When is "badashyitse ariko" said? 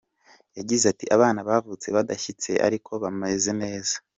1.95-2.91